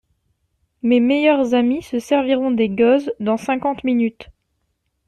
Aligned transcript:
Mes 0.81 0.99
meilleurs 0.99 1.53
amis 1.53 1.83
se 1.83 1.99
serviront 1.99 2.49
des 2.49 2.69
gueuses 2.69 3.13
dans 3.19 3.37
cinquante 3.37 3.83
minutes. 3.83 4.31